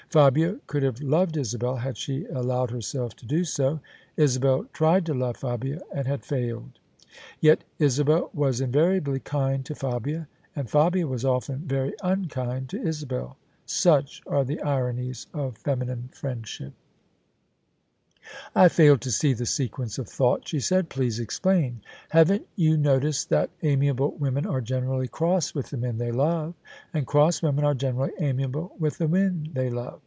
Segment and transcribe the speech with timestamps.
[0.09, 3.79] Fabia could have loved Isabel had she allowed herself to do so:
[4.17, 6.79] Isabel tried to love Fabia and had failed.
[7.39, 13.37] Yet Isabel was invariably kind to Fabia, and Fabia was often very unkind to Isabel.
[13.65, 16.73] Such are the ironies of feminine friendship.
[18.17, 21.79] OF ISABEL CARNABY" I fafl to see the sequence of thought/* she said:" please explain.""
[22.09, 26.53] Haven't you noticed that amiable women are generally cross with the men they love,
[26.93, 29.99] and cross women are generally amiable with the men they love?